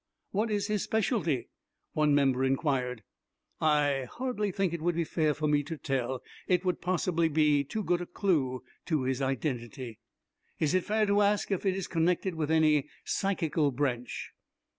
"What 0.31 0.49
is 0.49 0.65
his 0.65 0.81
specialty?" 0.81 1.49
one 1.93 2.15
member 2.15 2.43
inquired. 2.43 3.03
"I 3.59 4.07
hardly 4.11 4.49
think 4.51 4.73
it 4.73 4.81
would 4.81 4.95
be 4.95 5.03
fair 5.03 5.35
for 5.35 5.47
me 5.47 5.61
to 5.65 5.77
tell. 5.77 6.23
It 6.47 6.65
would 6.65 6.81
possibly 6.81 7.29
be 7.29 7.63
too 7.63 7.83
good 7.83 8.01
a 8.01 8.07
clue 8.07 8.63
to 8.87 9.03
his 9.03 9.21
identity." 9.21 9.99
"Is 10.59 10.73
it 10.73 10.85
fair 10.85 11.05
to 11.05 11.21
ask 11.21 11.51
if 11.51 11.67
it 11.67 11.75
is 11.75 11.85
connected 11.85 12.33
with 12.33 12.49
any 12.49 12.89
psychical 13.05 13.69
branch?" 13.69 14.31